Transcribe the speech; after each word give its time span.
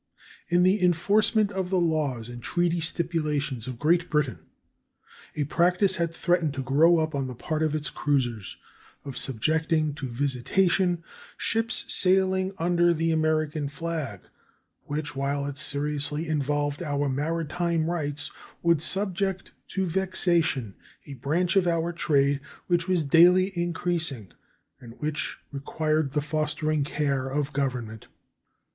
In 0.47 0.63
the 0.63 0.83
enforcement 0.83 1.51
of 1.51 1.69
the 1.69 1.77
laws 1.77 2.27
and 2.27 2.41
treaty 2.41 2.79
stipulations 2.79 3.67
of 3.67 3.77
Great 3.77 4.09
Britain 4.09 4.39
a 5.35 5.43
practice 5.43 5.97
had 5.97 6.11
threatened 6.11 6.55
to 6.55 6.63
grow 6.63 6.97
up 6.97 7.13
on 7.13 7.27
the 7.27 7.35
part 7.35 7.61
of 7.61 7.75
its 7.75 7.91
cruisers 7.91 8.57
of 9.05 9.15
subjecting 9.15 9.93
to 9.93 10.07
visitation 10.09 11.03
ships 11.37 11.85
sailing 11.93 12.51
under 12.57 12.95
the 12.95 13.11
American 13.11 13.67
flag, 13.69 14.21
which, 14.85 15.15
while 15.15 15.45
it 15.45 15.59
seriously 15.59 16.27
involved 16.27 16.81
our 16.81 17.07
maritime 17.07 17.87
rights, 17.87 18.31
would 18.63 18.81
subject 18.81 19.51
to 19.67 19.85
vexation 19.85 20.73
a 21.05 21.13
branch 21.13 21.55
of 21.55 21.67
our 21.67 21.93
trade 21.93 22.41
which 22.65 22.87
was 22.87 23.03
daily 23.03 23.51
increasing, 23.55 24.33
and 24.79 24.99
which 24.99 25.37
required 25.51 26.13
the 26.13 26.21
fostering 26.21 26.83
care 26.83 27.29
of 27.29 27.53
Government. 27.53 28.07